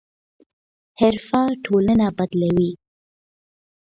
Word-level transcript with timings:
حرفه 0.99 1.41
ټولنه 1.65 2.07
بدلوي. 2.17 2.71